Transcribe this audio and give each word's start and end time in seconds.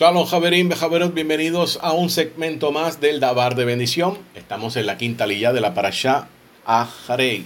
Shalom 0.00 0.24
Javerín, 0.24 0.70
Bejaverot, 0.70 1.12
bienvenidos 1.12 1.78
a 1.82 1.92
un 1.92 2.08
segmento 2.08 2.72
más 2.72 3.02
del 3.02 3.20
Dabar 3.20 3.54
de 3.54 3.66
Bendición. 3.66 4.16
Estamos 4.34 4.76
en 4.76 4.86
la 4.86 4.96
quinta 4.96 5.26
lilla 5.26 5.52
de 5.52 5.60
la 5.60 5.74
Parashá 5.74 6.26
Aharei. 6.64 7.44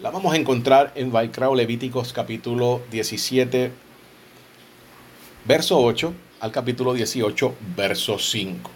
La 0.00 0.10
vamos 0.10 0.32
a 0.32 0.38
encontrar 0.38 0.92
en 0.94 1.12
Vaikrao 1.12 1.54
Levíticos 1.54 2.14
capítulo 2.14 2.80
17, 2.90 3.70
verso 5.44 5.78
8 5.78 6.14
al 6.40 6.52
capítulo 6.52 6.94
18, 6.94 7.54
verso 7.76 8.18
5. 8.18 8.70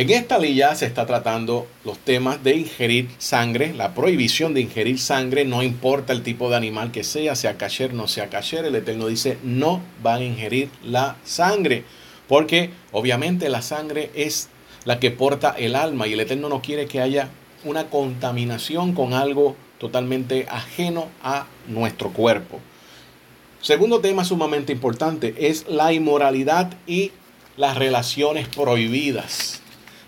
En 0.00 0.08
esta 0.08 0.38
lilla 0.38 0.74
se 0.76 0.86
está 0.86 1.04
tratando 1.04 1.66
los 1.84 1.98
temas 1.98 2.42
de 2.42 2.56
ingerir 2.56 3.10
sangre, 3.18 3.74
la 3.74 3.92
prohibición 3.92 4.54
de 4.54 4.62
ingerir 4.62 4.98
sangre, 4.98 5.44
no 5.44 5.62
importa 5.62 6.14
el 6.14 6.22
tipo 6.22 6.48
de 6.48 6.56
animal 6.56 6.90
que 6.90 7.04
sea, 7.04 7.36
sea 7.36 7.58
cacher, 7.58 7.92
no 7.92 8.08
sea 8.08 8.30
cacher, 8.30 8.64
el 8.64 8.74
Eterno 8.74 9.08
dice 9.08 9.36
no 9.42 9.82
van 10.02 10.22
a 10.22 10.24
ingerir 10.24 10.70
la 10.82 11.18
sangre, 11.22 11.84
porque 12.28 12.70
obviamente 12.92 13.50
la 13.50 13.60
sangre 13.60 14.10
es 14.14 14.48
la 14.86 14.98
que 15.00 15.10
porta 15.10 15.50
el 15.50 15.76
alma 15.76 16.06
y 16.06 16.14
el 16.14 16.20
Eterno 16.20 16.48
no 16.48 16.62
quiere 16.62 16.86
que 16.86 17.02
haya 17.02 17.28
una 17.64 17.90
contaminación 17.90 18.94
con 18.94 19.12
algo 19.12 19.54
totalmente 19.76 20.46
ajeno 20.48 21.08
a 21.22 21.44
nuestro 21.68 22.10
cuerpo. 22.10 22.58
Segundo 23.60 24.00
tema 24.00 24.24
sumamente 24.24 24.72
importante 24.72 25.34
es 25.36 25.68
la 25.68 25.92
inmoralidad 25.92 26.72
y 26.86 27.12
las 27.58 27.76
relaciones 27.76 28.48
prohibidas. 28.48 29.59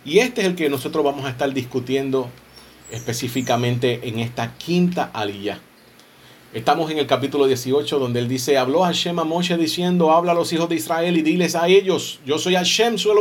Y 0.04 0.18
este 0.18 0.40
es 0.40 0.48
el 0.48 0.56
que 0.56 0.68
nosotros 0.68 1.04
vamos 1.04 1.24
a 1.26 1.30
estar 1.30 1.52
discutiendo 1.54 2.28
específicamente 2.90 4.08
en 4.08 4.18
esta 4.18 4.54
quinta 4.58 5.10
aliyah. 5.12 5.60
Estamos 6.52 6.90
en 6.90 6.98
el 6.98 7.06
capítulo 7.06 7.46
18 7.46 8.00
donde 8.00 8.18
él 8.18 8.28
dice, 8.28 8.58
habló 8.58 8.82
Hashem 8.82 9.20
a 9.20 9.24
Moshe 9.24 9.56
diciendo, 9.56 10.10
habla 10.10 10.32
a 10.32 10.34
los 10.34 10.52
hijos 10.52 10.68
de 10.68 10.74
Israel 10.74 11.16
y 11.16 11.22
diles 11.22 11.54
a 11.54 11.68
ellos, 11.68 12.18
yo 12.26 12.38
soy 12.38 12.56
Hashem 12.56 12.98
su. 12.98 13.14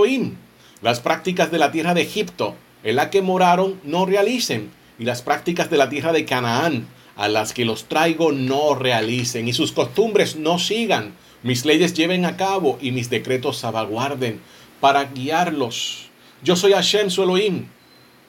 Las 0.81 0.99
prácticas 0.99 1.51
de 1.51 1.59
la 1.59 1.71
tierra 1.71 1.93
de 1.93 2.01
Egipto 2.01 2.55
en 2.83 2.95
la 2.95 3.11
que 3.11 3.21
moraron 3.21 3.79
no 3.83 4.07
realicen 4.07 4.71
y 4.97 5.05
las 5.05 5.21
prácticas 5.21 5.69
de 5.69 5.77
la 5.77 5.87
tierra 5.87 6.11
de 6.11 6.25
Canaán 6.25 6.87
a 7.15 7.29
las 7.29 7.53
que 7.53 7.63
los 7.63 7.85
traigo 7.85 8.31
no 8.31 8.73
realicen 8.73 9.47
y 9.47 9.53
sus 9.53 9.71
costumbres 9.71 10.35
no 10.35 10.57
sigan. 10.57 11.13
Mis 11.43 11.63
leyes 11.63 11.93
lleven 11.93 12.25
a 12.25 12.37
cabo 12.37 12.79
y 12.81 12.91
mis 12.91 13.11
decretos 13.11 13.59
salvaguarden 13.59 14.41
para 14.79 15.05
guiarlos 15.05 16.10
yo 16.43 16.55
soy 16.55 16.73
Hashem 16.73 17.09
su 17.09 17.23
Elohim. 17.23 17.67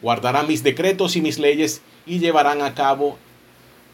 Guardarán 0.02 0.48
mis 0.48 0.62
decretos 0.62 1.16
y 1.16 1.22
mis 1.22 1.38
leyes 1.38 1.82
y 2.06 2.18
llevarán 2.18 2.60
a 2.60 2.74
cabo 2.74 3.16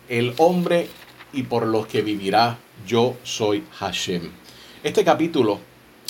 el 0.09 0.35
hombre 0.39 0.89
y 1.33 1.45
por 1.45 1.67
los 1.67 1.87
que 1.87 2.03
vivirá. 2.03 2.59
Yo 2.87 3.17
soy 3.23 3.65
Hashem. 3.79 4.31
Este 4.83 5.05
capítulo 5.05 5.61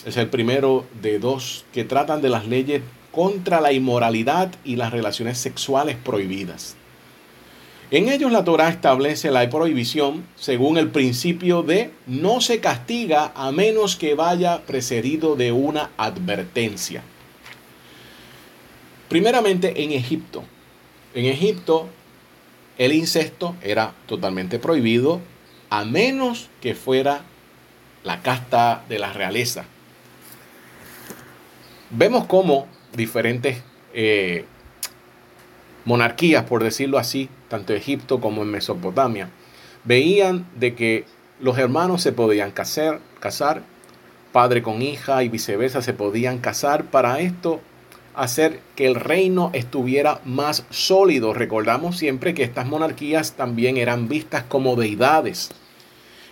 es 0.04 0.16
el 0.16 0.28
primero 0.28 0.86
de 1.02 1.18
dos 1.18 1.64
que 1.72 1.84
tratan 1.84 2.22
de 2.22 2.28
las 2.28 2.46
leyes 2.46 2.82
contra 3.10 3.60
la 3.60 3.72
inmoralidad 3.72 4.52
y 4.64 4.76
las 4.76 4.92
relaciones 4.92 5.38
sexuales 5.38 5.96
prohibidas. 5.96 6.76
En 7.90 8.08
ellos 8.08 8.30
la 8.30 8.44
Torah 8.44 8.68
establece 8.68 9.30
la 9.30 9.48
prohibición 9.48 10.26
según 10.36 10.76
el 10.76 10.90
principio 10.90 11.62
de 11.62 11.90
no 12.06 12.40
se 12.40 12.60
castiga 12.60 13.32
a 13.34 13.50
menos 13.50 13.96
que 13.96 14.14
vaya 14.14 14.62
precedido 14.66 15.36
de 15.36 15.52
una 15.52 15.90
advertencia. 15.96 17.02
Primeramente 19.08 19.82
en 19.82 19.92
Egipto. 19.92 20.44
En 21.14 21.24
Egipto 21.24 21.88
el 22.78 22.92
incesto 22.92 23.56
era 23.62 23.92
totalmente 24.06 24.58
prohibido 24.58 25.20
a 25.70 25.84
menos 25.84 26.48
que 26.60 26.74
fuera 26.74 27.22
la 28.04 28.22
casta 28.22 28.84
de 28.88 28.98
la 28.98 29.12
realeza. 29.12 29.64
Vemos 31.90 32.26
cómo 32.26 32.68
diferentes 32.94 33.62
eh, 33.94 34.44
monarquías, 35.84 36.44
por 36.44 36.62
decirlo 36.62 36.98
así, 36.98 37.28
tanto 37.48 37.72
Egipto 37.72 38.20
como 38.20 38.42
en 38.42 38.50
Mesopotamia, 38.50 39.30
veían 39.84 40.46
de 40.54 40.74
que 40.74 41.04
los 41.40 41.58
hermanos 41.58 42.02
se 42.02 42.12
podían 42.12 42.50
casar, 42.50 43.00
casar, 43.20 43.62
padre 44.32 44.62
con 44.62 44.82
hija 44.82 45.22
y 45.22 45.28
viceversa 45.28 45.82
se 45.82 45.94
podían 45.94 46.38
casar. 46.38 46.84
Para 46.84 47.20
esto 47.20 47.60
hacer 48.18 48.60
que 48.74 48.86
el 48.86 48.96
reino 48.96 49.50
estuviera 49.52 50.20
más 50.24 50.64
sólido. 50.70 51.32
Recordamos 51.34 51.96
siempre 51.96 52.34
que 52.34 52.42
estas 52.42 52.66
monarquías 52.66 53.34
también 53.34 53.76
eran 53.76 54.08
vistas 54.08 54.42
como 54.42 54.74
deidades. 54.74 55.50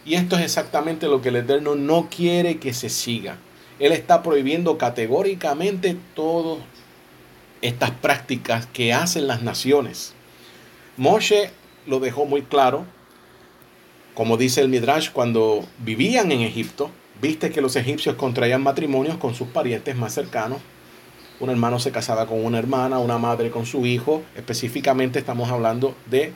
Y 0.05 0.15
esto 0.15 0.37
es 0.37 0.43
exactamente 0.43 1.07
lo 1.07 1.23
que 1.23 1.29
el 1.29 1.37
Eterno 1.37 1.77
no 1.77 2.09
quiere 2.11 2.59
que 2.59 2.75
se 2.75 2.89
siga. 2.89 3.39
Él 3.79 3.93
está 3.93 4.23
prohibiendo 4.23 4.79
categóricamente 4.79 5.97
todas 6.15 6.59
estas 7.63 7.93
prácticas 7.93 8.67
que 8.67 8.93
hacen 8.93 9.29
las 9.29 9.43
naciones. 9.43 10.13
Moshe 10.97 11.51
lo 11.87 12.01
dejó 12.01 12.27
muy 12.27 12.43
claro, 12.43 12.85
como 14.15 14.37
dice 14.37 14.61
el 14.61 14.69
Midrash, 14.69 15.11
cuando 15.13 15.65
vivían 15.79 16.33
en 16.33 16.41
Egipto, 16.41 16.91
viste 17.21 17.51
que 17.51 17.61
los 17.61 17.77
egipcios 17.77 18.17
contraían 18.17 18.63
matrimonios 18.63 19.19
con 19.19 19.35
sus 19.35 19.49
parientes 19.49 19.95
más 19.95 20.15
cercanos 20.15 20.59
un 21.39 21.51
hermano 21.51 21.79
se 21.79 21.93
casaba 21.93 22.27
con 22.27 22.45
una 22.45 22.59
hermana, 22.59 22.99
una 22.99 23.19
madre 23.19 23.51
con 23.51 23.67
su 23.67 23.85
hijo. 23.85 24.23
Específicamente 24.37 25.19
estamos 25.19 25.51
hablando 25.51 25.95
de 26.07 26.33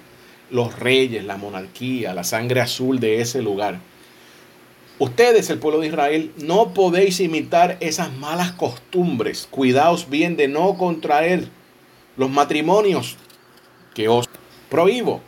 los 0.50 0.78
reyes, 0.78 1.24
la 1.24 1.36
monarquía, 1.36 2.12
la 2.12 2.24
sangre 2.24 2.60
azul 2.60 3.00
de 3.00 3.20
ese 3.20 3.40
lugar. 3.40 3.78
Ustedes, 4.98 5.48
el 5.48 5.58
pueblo 5.58 5.80
de 5.80 5.86
Israel, 5.86 6.32
no 6.36 6.74
podéis 6.74 7.20
imitar 7.20 7.78
esas 7.80 8.12
malas 8.12 8.52
costumbres. 8.52 9.48
Cuidaos 9.50 10.10
bien 10.10 10.36
de 10.36 10.48
no 10.48 10.76
contraer 10.76 11.48
los 12.18 12.28
matrimonios 12.28 13.16
que 13.94 14.08
os 14.08 14.28
prohíbo. 14.68 15.22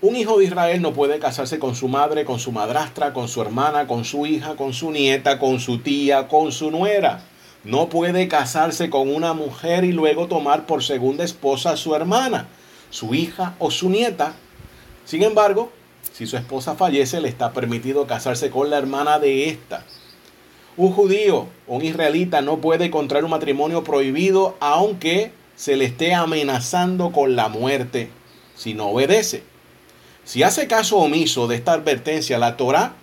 Un 0.00 0.16
hijo 0.16 0.38
de 0.38 0.46
Israel 0.46 0.82
no 0.82 0.92
puede 0.92 1.20
casarse 1.20 1.60
con 1.60 1.76
su 1.76 1.86
madre, 1.86 2.24
con 2.24 2.40
su 2.40 2.50
madrastra, 2.50 3.12
con 3.12 3.28
su 3.28 3.40
hermana, 3.42 3.86
con 3.86 4.04
su 4.04 4.26
hija, 4.26 4.56
con 4.56 4.72
su 4.72 4.90
nieta, 4.90 5.38
con 5.38 5.60
su 5.60 5.78
tía, 5.78 6.26
con 6.26 6.50
su 6.50 6.72
nuera 6.72 7.22
no 7.64 7.88
puede 7.88 8.28
casarse 8.28 8.88
con 8.88 9.14
una 9.14 9.34
mujer 9.34 9.84
y 9.84 9.92
luego 9.92 10.26
tomar 10.26 10.66
por 10.66 10.82
segunda 10.82 11.24
esposa 11.24 11.72
a 11.72 11.76
su 11.76 11.94
hermana, 11.94 12.48
su 12.90 13.14
hija 13.14 13.54
o 13.58 13.70
su 13.70 13.90
nieta. 13.90 14.34
Sin 15.04 15.22
embargo, 15.22 15.70
si 16.12 16.26
su 16.26 16.36
esposa 16.36 16.74
fallece, 16.74 17.20
le 17.20 17.28
está 17.28 17.52
permitido 17.52 18.06
casarse 18.06 18.50
con 18.50 18.70
la 18.70 18.78
hermana 18.78 19.18
de 19.18 19.48
ésta. 19.48 19.84
Un 20.76 20.92
judío 20.92 21.48
un 21.66 21.84
israelita 21.84 22.40
no 22.40 22.58
puede 22.58 22.90
contraer 22.90 23.24
un 23.24 23.30
matrimonio 23.30 23.84
prohibido 23.84 24.56
aunque 24.60 25.32
se 25.56 25.76
le 25.76 25.84
esté 25.84 26.14
amenazando 26.14 27.12
con 27.12 27.36
la 27.36 27.48
muerte 27.48 28.08
si 28.56 28.74
no 28.74 28.88
obedece. 28.88 29.42
Si 30.24 30.42
hace 30.42 30.66
caso 30.66 30.98
omiso 30.98 31.48
de 31.48 31.56
esta 31.56 31.72
advertencia, 31.72 32.38
la 32.38 32.56
Torah 32.56 32.94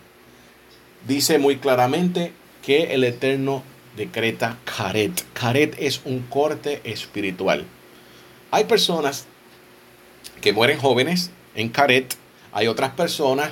dice 1.08 1.40
muy 1.40 1.58
claramente 1.58 2.32
que 2.64 2.94
el 2.94 3.04
Eterno 3.04 3.64
decreta 3.98 4.58
caret. 4.64 5.26
Caret 5.34 5.76
es 5.78 6.02
un 6.06 6.22
corte 6.22 6.80
espiritual. 6.86 7.66
Hay 8.52 8.64
personas 8.64 9.26
que 10.40 10.54
mueren 10.54 10.80
jóvenes 10.80 11.32
en 11.56 11.68
caret. 11.68 12.16
Hay 12.54 12.68
otras 12.68 12.92
personas 12.92 13.52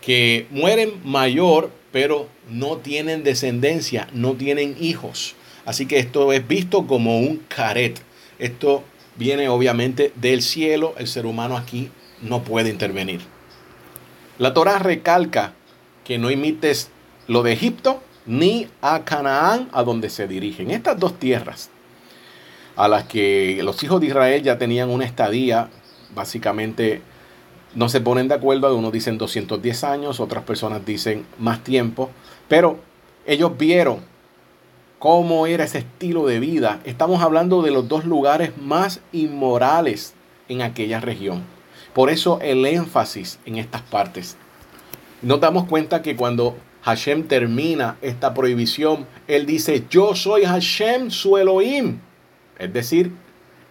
que 0.00 0.46
mueren 0.50 1.00
mayor, 1.04 1.72
pero 1.90 2.28
no 2.48 2.76
tienen 2.76 3.24
descendencia, 3.24 4.06
no 4.12 4.34
tienen 4.34 4.76
hijos. 4.78 5.34
Así 5.64 5.86
que 5.86 5.98
esto 5.98 6.32
es 6.32 6.46
visto 6.46 6.86
como 6.86 7.18
un 7.18 7.38
caret. 7.48 8.00
Esto 8.38 8.84
viene 9.16 9.48
obviamente 9.48 10.12
del 10.14 10.42
cielo. 10.42 10.94
El 10.98 11.08
ser 11.08 11.26
humano 11.26 11.56
aquí 11.56 11.90
no 12.22 12.44
puede 12.44 12.70
intervenir. 12.70 13.20
La 14.38 14.54
Torah 14.54 14.78
recalca 14.78 15.54
que 16.04 16.18
no 16.18 16.30
imites 16.30 16.90
lo 17.26 17.42
de 17.42 17.52
Egipto 17.52 18.02
ni 18.26 18.68
a 18.80 19.04
Canaán, 19.04 19.68
a 19.72 19.82
donde 19.82 20.10
se 20.10 20.26
dirigen. 20.26 20.70
Estas 20.70 20.98
dos 20.98 21.18
tierras, 21.18 21.70
a 22.76 22.88
las 22.88 23.04
que 23.04 23.60
los 23.62 23.82
hijos 23.82 24.00
de 24.00 24.08
Israel 24.08 24.42
ya 24.42 24.58
tenían 24.58 24.90
una 24.90 25.04
estadía, 25.04 25.68
básicamente 26.14 27.02
no 27.74 27.88
se 27.88 28.00
ponen 28.00 28.28
de 28.28 28.34
acuerdo, 28.34 28.74
unos 28.76 28.92
dicen 28.92 29.18
210 29.18 29.84
años, 29.84 30.20
otras 30.20 30.44
personas 30.44 30.84
dicen 30.84 31.26
más 31.38 31.62
tiempo, 31.62 32.10
pero 32.48 32.78
ellos 33.26 33.56
vieron 33.58 34.00
cómo 34.98 35.46
era 35.46 35.64
ese 35.64 35.78
estilo 35.78 36.26
de 36.26 36.40
vida. 36.40 36.80
Estamos 36.84 37.22
hablando 37.22 37.62
de 37.62 37.70
los 37.70 37.88
dos 37.88 38.04
lugares 38.04 38.56
más 38.56 39.00
inmorales 39.12 40.14
en 40.48 40.62
aquella 40.62 41.00
región. 41.00 41.44
Por 41.92 42.10
eso 42.10 42.40
el 42.40 42.64
énfasis 42.66 43.38
en 43.46 43.56
estas 43.56 43.82
partes. 43.82 44.36
Nos 45.22 45.40
damos 45.40 45.66
cuenta 45.66 46.02
que 46.02 46.16
cuando 46.16 46.56
Hashem 46.86 47.24
termina 47.24 47.96
esta 48.00 48.32
prohibición, 48.32 49.08
él 49.26 49.44
dice, 49.44 49.84
yo 49.90 50.14
soy 50.14 50.44
Hashem 50.44 51.10
su 51.10 51.36
Elohim. 51.36 51.98
Es 52.60 52.72
decir, 52.72 53.10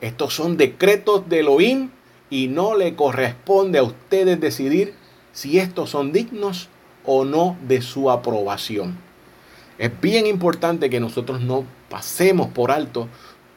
estos 0.02 0.34
son 0.34 0.58
decretos 0.58 1.30
de 1.30 1.40
Elohim 1.40 1.92
y 2.30 2.50
no 2.50 2.76
le 2.76 2.94
corresponde 2.96 3.80
a 3.80 3.84
ustedes 3.84 4.42
decidir 4.42 4.94
si 5.32 5.60
estos 5.60 5.92
son 5.92 6.12
dignos 6.12 6.68
o 7.06 7.24
no 7.24 7.58
de 7.66 7.82
su 7.82 8.12
aprobación. 8.12 8.98
Es 9.78 9.92
bien 10.02 10.28
importante 10.28 10.90
que 10.90 11.00
nosotros 11.00 11.40
no 11.40 11.64
pasemos 11.90 12.50
por 12.50 12.70
alto 12.70 13.08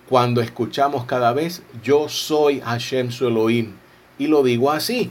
cuando 0.08 0.40
escuchamos 0.40 1.04
cada 1.04 1.32
vez 1.32 1.64
yo 1.82 2.08
soy 2.08 2.60
Hashem 2.60 3.10
su 3.10 3.26
Elohim. 3.26 3.72
Y 4.20 4.28
lo 4.28 4.44
digo 4.44 4.70
así. 4.70 5.10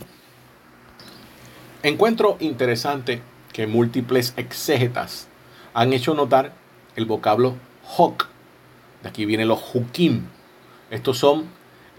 Encuentro 1.84 2.38
interesante 2.40 3.22
que 3.58 3.66
múltiples 3.66 4.36
exégetas 4.38 5.28
han 5.74 5.92
hecho 5.92 6.14
notar 6.14 6.54
el 6.96 7.08
vocablo 7.08 7.56
hok. 7.98 8.28
De 9.02 9.10
aquí 9.10 9.26
vienen 9.26 9.48
los 9.48 9.74
hukim. 9.74 10.28
Estos 10.92 11.18
son 11.18 11.46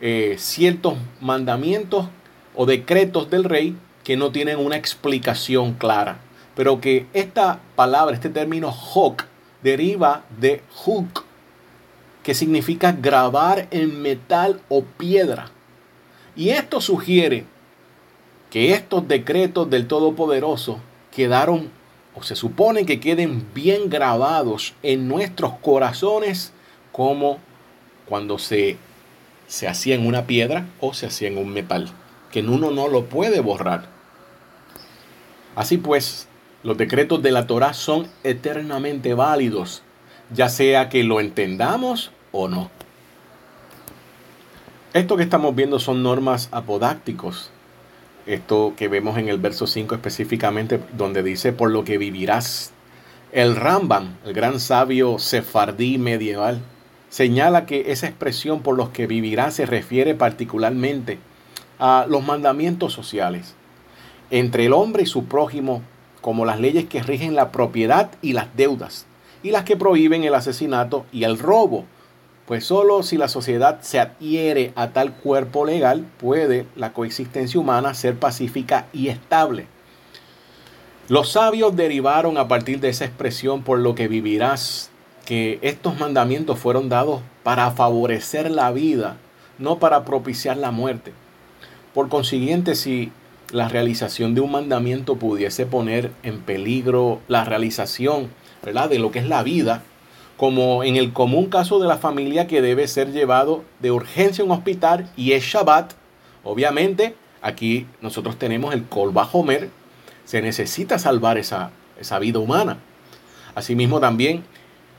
eh, 0.00 0.36
ciertos 0.38 0.94
mandamientos 1.20 2.06
o 2.54 2.64
decretos 2.64 3.28
del 3.28 3.42
rey 3.42 3.76
que 4.04 4.16
no 4.16 4.30
tienen 4.30 4.60
una 4.60 4.76
explicación 4.76 5.74
clara. 5.74 6.20
Pero 6.54 6.80
que 6.80 7.06
esta 7.12 7.58
palabra, 7.74 8.14
este 8.14 8.30
término 8.30 8.68
hok, 8.68 9.24
deriva 9.60 10.22
de 10.38 10.62
huk, 10.86 11.24
que 12.22 12.34
significa 12.34 12.92
grabar 12.92 13.66
en 13.72 14.00
metal 14.00 14.60
o 14.68 14.84
piedra. 14.84 15.50
Y 16.36 16.50
esto 16.50 16.80
sugiere 16.80 17.46
que 18.48 18.74
estos 18.74 19.08
decretos 19.08 19.68
del 19.68 19.88
Todopoderoso 19.88 20.78
quedaron 21.18 21.68
o 22.14 22.22
se 22.22 22.36
supone 22.36 22.86
que 22.86 23.00
queden 23.00 23.44
bien 23.52 23.90
grabados 23.90 24.74
en 24.84 25.08
nuestros 25.08 25.54
corazones 25.60 26.52
como 26.92 27.40
cuando 28.06 28.38
se, 28.38 28.76
se 29.48 29.66
hacía 29.66 29.96
en 29.96 30.06
una 30.06 30.28
piedra 30.28 30.66
o 30.78 30.94
se 30.94 31.06
hacía 31.06 31.26
en 31.26 31.36
un 31.36 31.52
metal, 31.52 31.88
que 32.30 32.40
uno 32.42 32.70
no 32.70 32.86
lo 32.86 33.06
puede 33.06 33.40
borrar. 33.40 33.86
Así 35.56 35.76
pues, 35.76 36.28
los 36.62 36.78
decretos 36.78 37.20
de 37.20 37.32
la 37.32 37.48
Torah 37.48 37.72
son 37.74 38.06
eternamente 38.22 39.14
válidos, 39.14 39.82
ya 40.32 40.48
sea 40.48 40.88
que 40.88 41.02
lo 41.02 41.18
entendamos 41.18 42.12
o 42.30 42.46
no. 42.46 42.70
Esto 44.92 45.16
que 45.16 45.24
estamos 45.24 45.52
viendo 45.56 45.80
son 45.80 46.04
normas 46.04 46.48
apodácticos. 46.52 47.50
Esto 48.28 48.74
que 48.76 48.88
vemos 48.88 49.16
en 49.16 49.30
el 49.30 49.38
verso 49.38 49.66
5 49.66 49.94
específicamente, 49.94 50.80
donde 50.92 51.22
dice, 51.22 51.54
por 51.54 51.70
lo 51.70 51.84
que 51.84 51.96
vivirás. 51.96 52.72
El 53.32 53.56
Rambam, 53.56 54.16
el 54.26 54.34
gran 54.34 54.60
sabio 54.60 55.18
sefardí 55.18 55.96
medieval, 55.96 56.60
señala 57.08 57.64
que 57.64 57.90
esa 57.90 58.06
expresión 58.06 58.60
por 58.60 58.76
los 58.76 58.90
que 58.90 59.06
vivirás 59.06 59.54
se 59.54 59.64
refiere 59.64 60.14
particularmente 60.14 61.18
a 61.78 62.04
los 62.06 62.22
mandamientos 62.22 62.92
sociales 62.92 63.54
entre 64.30 64.66
el 64.66 64.74
hombre 64.74 65.04
y 65.04 65.06
su 65.06 65.24
prójimo, 65.24 65.80
como 66.20 66.44
las 66.44 66.60
leyes 66.60 66.84
que 66.84 67.02
rigen 67.02 67.34
la 67.34 67.50
propiedad 67.50 68.10
y 68.20 68.34
las 68.34 68.54
deudas, 68.54 69.06
y 69.42 69.52
las 69.52 69.64
que 69.64 69.78
prohíben 69.78 70.24
el 70.24 70.34
asesinato 70.34 71.06
y 71.12 71.24
el 71.24 71.38
robo, 71.38 71.86
pues 72.48 72.64
solo 72.64 73.02
si 73.02 73.18
la 73.18 73.28
sociedad 73.28 73.82
se 73.82 74.00
adhiere 74.00 74.72
a 74.74 74.88
tal 74.88 75.12
cuerpo 75.12 75.66
legal 75.66 76.06
puede 76.16 76.64
la 76.76 76.94
coexistencia 76.94 77.60
humana 77.60 77.92
ser 77.92 78.18
pacífica 78.18 78.86
y 78.94 79.08
estable. 79.08 79.66
Los 81.10 81.32
sabios 81.32 81.76
derivaron 81.76 82.38
a 82.38 82.48
partir 82.48 82.80
de 82.80 82.88
esa 82.88 83.04
expresión 83.04 83.62
por 83.62 83.80
lo 83.80 83.94
que 83.94 84.08
vivirás, 84.08 84.88
que 85.26 85.58
estos 85.60 86.00
mandamientos 86.00 86.58
fueron 86.58 86.88
dados 86.88 87.20
para 87.42 87.70
favorecer 87.72 88.50
la 88.50 88.72
vida, 88.72 89.18
no 89.58 89.78
para 89.78 90.06
propiciar 90.06 90.56
la 90.56 90.70
muerte. 90.70 91.12
Por 91.92 92.08
consiguiente, 92.08 92.76
si 92.76 93.12
la 93.52 93.68
realización 93.68 94.34
de 94.34 94.40
un 94.40 94.52
mandamiento 94.52 95.16
pudiese 95.16 95.66
poner 95.66 96.12
en 96.22 96.40
peligro 96.40 97.20
la 97.28 97.44
realización 97.44 98.30
de 98.62 98.98
lo 98.98 99.10
que 99.10 99.18
es 99.18 99.28
la 99.28 99.42
vida, 99.42 99.82
como 100.38 100.84
en 100.84 100.94
el 100.94 101.12
común 101.12 101.46
caso 101.46 101.80
de 101.80 101.88
la 101.88 101.98
familia 101.98 102.46
que 102.46 102.62
debe 102.62 102.86
ser 102.86 103.10
llevado 103.10 103.64
de 103.80 103.90
urgencia 103.90 104.42
a 104.42 104.46
un 104.46 104.52
hospital 104.52 105.10
y 105.16 105.32
es 105.32 105.42
Shabbat. 105.42 105.94
Obviamente, 106.44 107.16
aquí 107.42 107.88
nosotros 108.00 108.38
tenemos 108.38 108.72
el 108.72 108.84
Kol 108.84 109.12
Homer, 109.32 109.68
se 110.24 110.40
necesita 110.40 111.00
salvar 111.00 111.38
esa, 111.38 111.72
esa 112.00 112.20
vida 112.20 112.38
humana. 112.38 112.78
Asimismo 113.56 113.98
también, 113.98 114.44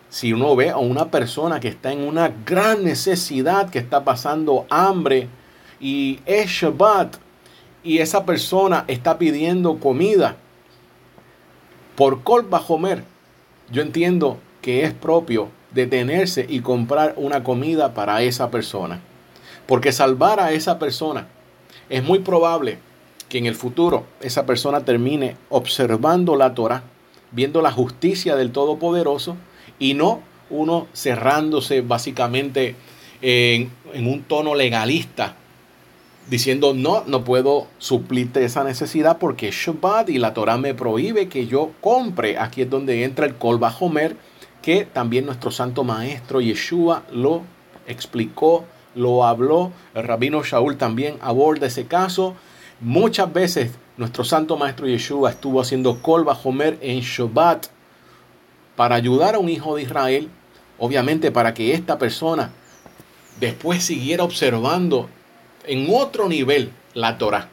si 0.09 0.33
uno 0.33 0.57
ve 0.57 0.71
a 0.71 0.77
una 0.77 1.09
persona 1.09 1.61
que 1.61 1.69
está 1.69 1.93
en 1.93 2.01
una 2.01 2.33
gran 2.45 2.83
necesidad, 2.83 3.69
que 3.69 3.79
está 3.79 4.03
pasando 4.03 4.67
hambre 4.69 5.29
y 5.79 6.19
es 6.25 6.49
Shabbat, 6.49 7.15
y 7.81 7.99
esa 7.99 8.25
persona 8.25 8.83
está 8.89 9.17
pidiendo 9.17 9.79
comida 9.79 10.35
por 11.95 12.23
Kol 12.23 12.45
Homer, 12.67 13.05
yo 13.71 13.81
entiendo 13.81 14.37
es 14.69 14.93
propio 14.93 15.49
detenerse 15.71 16.45
y 16.47 16.61
comprar 16.61 17.13
una 17.17 17.43
comida 17.43 17.93
para 17.93 18.21
esa 18.23 18.49
persona. 18.49 19.01
Porque 19.67 19.91
salvar 19.91 20.39
a 20.39 20.51
esa 20.51 20.79
persona 20.79 21.27
es 21.89 22.03
muy 22.03 22.19
probable 22.19 22.79
que 23.29 23.37
en 23.37 23.45
el 23.45 23.55
futuro 23.55 24.05
esa 24.21 24.45
persona 24.45 24.83
termine 24.83 25.37
observando 25.49 26.35
la 26.35 26.55
Torah, 26.55 26.83
viendo 27.31 27.61
la 27.61 27.71
justicia 27.71 28.35
del 28.35 28.51
Todopoderoso 28.51 29.37
y 29.77 29.93
no 29.93 30.21
uno 30.49 30.87
cerrándose 30.93 31.81
básicamente 31.81 32.75
en, 33.21 33.71
un 33.93 34.23
tono 34.23 34.55
legalista, 34.55 35.35
diciendo 36.29 36.73
no, 36.73 37.03
no 37.05 37.23
puedo 37.23 37.67
suplirte 37.77 38.43
esa 38.43 38.63
necesidad 38.63 39.19
porque 39.19 39.51
Shabbat 39.51 40.09
y 40.09 40.17
la 40.17 40.33
Torah 40.33 40.57
me 40.57 40.73
prohíbe 40.73 41.29
que 41.29 41.45
yo 41.45 41.71
compre. 41.81 42.37
Aquí 42.37 42.63
es 42.63 42.69
donde 42.69 43.03
entra 43.03 43.27
el 43.27 43.35
Kol 43.35 43.59
Homer 43.79 44.15
que 44.61 44.85
también 44.85 45.25
nuestro 45.25 45.51
santo 45.51 45.83
maestro 45.83 46.41
Yeshua 46.41 47.03
lo 47.11 47.43
explicó, 47.87 48.65
lo 48.95 49.25
habló. 49.25 49.71
El 49.93 50.03
rabino 50.03 50.43
Shaul 50.43 50.77
también 50.77 51.17
aborda 51.21 51.67
ese 51.67 51.85
caso. 51.85 52.35
Muchas 52.79 53.31
veces 53.31 53.71
nuestro 53.97 54.23
santo 54.23 54.57
maestro 54.57 54.87
Yeshua 54.87 55.31
estuvo 55.31 55.61
haciendo 55.61 56.01
kol 56.01 56.23
bajomer 56.23 56.77
en 56.81 57.01
Shabbat 57.01 57.67
para 58.75 58.95
ayudar 58.95 59.35
a 59.35 59.39
un 59.39 59.49
hijo 59.49 59.75
de 59.75 59.83
Israel, 59.83 60.29
obviamente 60.77 61.31
para 61.31 61.53
que 61.53 61.73
esta 61.73 61.97
persona 61.97 62.51
después 63.39 63.83
siguiera 63.83 64.23
observando 64.23 65.09
en 65.65 65.87
otro 65.93 66.29
nivel 66.29 66.71
la 66.93 67.17
Torah, 67.17 67.49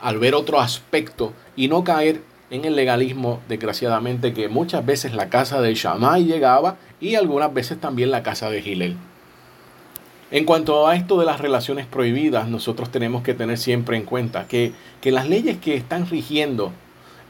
al 0.00 0.18
ver 0.18 0.34
otro 0.34 0.60
aspecto 0.60 1.32
y 1.56 1.68
no 1.68 1.84
caer 1.84 2.22
en 2.52 2.66
el 2.66 2.76
legalismo, 2.76 3.40
desgraciadamente, 3.48 4.34
que 4.34 4.50
muchas 4.50 4.84
veces 4.84 5.14
la 5.14 5.30
casa 5.30 5.62
de 5.62 5.74
Shammai 5.74 6.26
llegaba 6.26 6.76
y 7.00 7.14
algunas 7.14 7.52
veces 7.54 7.80
también 7.80 8.10
la 8.10 8.22
casa 8.22 8.50
de 8.50 8.60
Gilel. 8.60 8.98
En 10.30 10.44
cuanto 10.44 10.86
a 10.86 10.94
esto 10.94 11.18
de 11.18 11.24
las 11.24 11.40
relaciones 11.40 11.86
prohibidas, 11.86 12.48
nosotros 12.48 12.90
tenemos 12.90 13.22
que 13.22 13.32
tener 13.32 13.56
siempre 13.56 13.96
en 13.96 14.04
cuenta 14.04 14.46
que, 14.48 14.74
que 15.00 15.10
las 15.10 15.30
leyes 15.30 15.56
que 15.56 15.74
están 15.76 16.06
rigiendo 16.06 16.72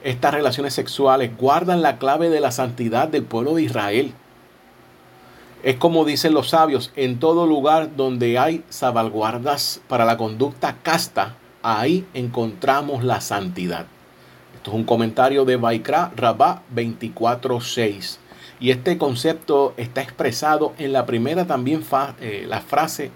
estas 0.03 0.35
relaciones 0.35 0.75
sexuales 0.75 1.31
guardan 1.39 1.83
la 1.83 1.99
clave 1.99 2.29
de 2.29 2.41
la 2.41 2.51
santidad 2.51 3.07
del 3.07 3.23
pueblo 3.23 3.55
de 3.55 3.63
Israel. 3.63 4.13
Es 5.63 5.77
como 5.77 6.05
dicen 6.05 6.35
los 6.35 6.49
sabios, 6.49 6.91
en 6.97 7.21
todo 7.21 7.47
lugar 7.47 7.95
donde 7.95 8.41
hay 8.41 8.65
salvaguardas 8.71 9.83
para 9.87 10.05
la 10.05 10.17
conducta 10.17 10.79
casta, 10.83 11.37
ahí 11.63 12.05
encontramos 12.13 13.05
la 13.05 13.21
santidad. 13.21 13.87
Esto 14.63 14.71
es 14.71 14.77
un 14.77 14.85
comentario 14.85 15.45
de 15.45 15.57
Baikra 15.57 16.13
Rabá 16.15 16.63
24.6. 16.73 18.19
Y 18.61 18.71
este 18.71 18.97
concepto 18.97 19.75
está 19.77 20.03
expresado 20.03 20.73
en 20.79 20.93
la 20.93 21.05
primera 21.05 21.49
también 21.49 21.83
eh, 22.21 22.45
la 22.47 22.61
frase 22.61 23.11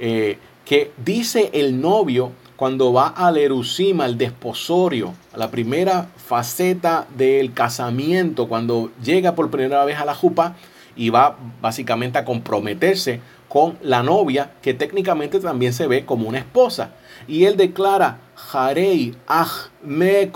eh, 0.00 0.38
que 0.64 0.90
dice 1.04 1.50
el 1.52 1.80
novio 1.80 2.32
cuando 2.56 2.92
va 2.92 3.06
al 3.06 3.36
Erusima, 3.36 4.06
al 4.06 4.18
desposorio, 4.18 5.14
la 5.36 5.52
primera 5.52 6.08
faceta 6.16 7.06
del 7.16 7.52
casamiento, 7.52 8.48
cuando 8.48 8.90
llega 9.04 9.36
por 9.36 9.52
primera 9.52 9.84
vez 9.84 10.00
a 10.00 10.04
la 10.04 10.16
jupa 10.16 10.56
y 10.96 11.10
va 11.10 11.36
básicamente 11.60 12.18
a 12.18 12.24
comprometerse 12.24 13.20
con 13.48 13.78
la 13.82 14.02
novia, 14.02 14.52
que 14.62 14.72
técnicamente 14.72 15.38
también 15.38 15.72
se 15.72 15.86
ve 15.86 16.06
como 16.06 16.28
una 16.28 16.38
esposa. 16.38 16.92
Y 17.28 17.44
él 17.44 17.56
declara, 17.56 18.18
Harei 18.52 19.14
ach 19.26 19.68
me 19.82 20.30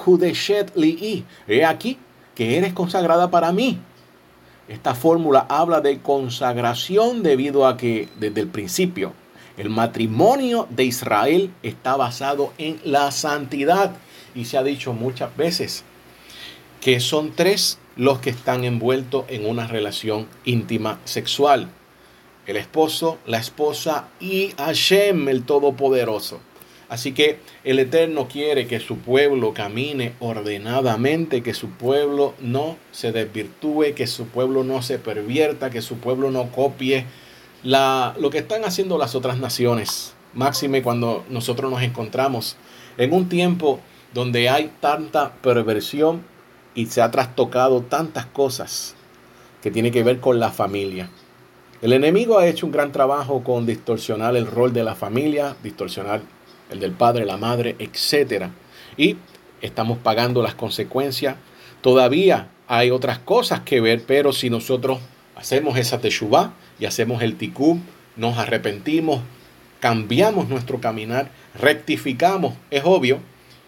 li'i. 0.74 1.24
He 1.48 1.64
aquí 1.64 1.98
que 2.34 2.58
eres 2.58 2.74
consagrada 2.74 3.30
para 3.30 3.52
mí. 3.52 3.78
Esta 4.68 4.94
fórmula 4.94 5.46
habla 5.48 5.80
de 5.80 6.00
consagración 6.00 7.22
debido 7.22 7.66
a 7.66 7.76
que 7.76 8.08
desde 8.18 8.42
el 8.42 8.48
principio 8.48 9.12
el 9.56 9.70
matrimonio 9.70 10.66
de 10.68 10.84
Israel 10.84 11.50
está 11.62 11.96
basado 11.96 12.52
en 12.58 12.78
la 12.84 13.10
santidad. 13.12 13.92
Y 14.34 14.44
se 14.44 14.58
ha 14.58 14.62
dicho 14.62 14.92
muchas 14.92 15.34
veces 15.36 15.84
que 16.86 17.00
son 17.00 17.32
tres 17.32 17.80
los 17.96 18.20
que 18.20 18.30
están 18.30 18.62
envueltos 18.62 19.24
en 19.26 19.44
una 19.44 19.66
relación 19.66 20.28
íntima 20.44 21.00
sexual. 21.04 21.68
El 22.46 22.56
esposo, 22.56 23.18
la 23.26 23.38
esposa 23.38 24.06
y 24.20 24.52
Hashem, 24.56 25.28
el 25.28 25.42
Todopoderoso. 25.42 26.38
Así 26.88 27.10
que 27.10 27.40
el 27.64 27.80
Eterno 27.80 28.28
quiere 28.28 28.68
que 28.68 28.78
su 28.78 28.98
pueblo 28.98 29.52
camine 29.52 30.12
ordenadamente, 30.20 31.42
que 31.42 31.54
su 31.54 31.70
pueblo 31.70 32.34
no 32.38 32.76
se 32.92 33.10
desvirtúe, 33.10 33.92
que 33.96 34.06
su 34.06 34.28
pueblo 34.28 34.62
no 34.62 34.80
se 34.80 35.00
pervierta, 35.00 35.70
que 35.70 35.82
su 35.82 35.96
pueblo 35.96 36.30
no 36.30 36.52
copie 36.52 37.04
la, 37.64 38.14
lo 38.20 38.30
que 38.30 38.38
están 38.38 38.64
haciendo 38.64 38.96
las 38.96 39.16
otras 39.16 39.38
naciones. 39.38 40.14
Máxime 40.34 40.84
cuando 40.84 41.24
nosotros 41.30 41.68
nos 41.68 41.82
encontramos 41.82 42.56
en 42.96 43.12
un 43.12 43.28
tiempo 43.28 43.80
donde 44.14 44.48
hay 44.48 44.70
tanta 44.80 45.32
perversión 45.42 46.35
y 46.76 46.86
se 46.86 47.02
ha 47.02 47.10
trastocado 47.10 47.80
tantas 47.80 48.26
cosas 48.26 48.94
que 49.62 49.72
tiene 49.72 49.90
que 49.90 50.04
ver 50.04 50.20
con 50.20 50.38
la 50.38 50.52
familia. 50.52 51.08
El 51.82 51.92
enemigo 51.92 52.38
ha 52.38 52.46
hecho 52.46 52.66
un 52.66 52.72
gran 52.72 52.92
trabajo 52.92 53.42
con 53.42 53.66
distorsionar 53.66 54.36
el 54.36 54.46
rol 54.46 54.72
de 54.72 54.84
la 54.84 54.94
familia, 54.94 55.56
distorsionar 55.62 56.20
el 56.70 56.78
del 56.78 56.92
padre, 56.92 57.24
la 57.24 57.36
madre, 57.36 57.76
etc. 57.78 58.50
Y 58.96 59.16
estamos 59.60 59.98
pagando 59.98 60.42
las 60.42 60.54
consecuencias. 60.54 61.36
Todavía 61.80 62.48
hay 62.68 62.90
otras 62.90 63.18
cosas 63.18 63.60
que 63.60 63.80
ver, 63.80 64.04
pero 64.06 64.32
si 64.32 64.50
nosotros 64.50 64.98
hacemos 65.34 65.78
esa 65.78 66.00
teshuvah 66.00 66.52
y 66.78 66.84
hacemos 66.84 67.22
el 67.22 67.36
tikkun, 67.36 67.84
nos 68.16 68.38
arrepentimos, 68.38 69.20
cambiamos 69.80 70.48
nuestro 70.48 70.80
caminar, 70.80 71.30
rectificamos, 71.54 72.54
es 72.70 72.82
obvio 72.84 73.18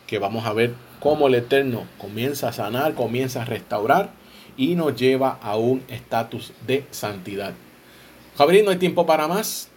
que 0.06 0.18
vamos 0.18 0.46
a 0.46 0.52
ver 0.52 0.74
cómo 1.00 1.28
el 1.28 1.34
Eterno 1.34 1.84
comienza 1.98 2.48
a 2.48 2.52
sanar, 2.52 2.94
comienza 2.94 3.42
a 3.42 3.44
restaurar 3.44 4.10
y 4.56 4.74
nos 4.74 4.96
lleva 4.96 5.38
a 5.42 5.56
un 5.56 5.82
estatus 5.88 6.52
de 6.66 6.84
santidad. 6.90 7.54
Javier, 8.36 8.64
no 8.64 8.70
hay 8.70 8.76
tiempo 8.76 9.06
para 9.06 9.28
más. 9.28 9.70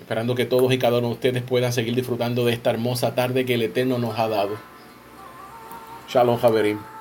Esperando 0.00 0.34
que 0.34 0.44
todos 0.44 0.72
y 0.72 0.78
cada 0.78 0.98
uno 0.98 1.08
de 1.08 1.14
ustedes 1.14 1.42
puedan 1.42 1.72
seguir 1.72 1.94
disfrutando 1.94 2.44
de 2.44 2.52
esta 2.52 2.70
hermosa 2.70 3.14
tarde 3.14 3.44
que 3.46 3.54
el 3.54 3.62
Eterno 3.62 3.98
nos 3.98 4.18
ha 4.18 4.28
dado. 4.28 4.56
Shalom, 6.08 6.38
Javerín. 6.38 6.93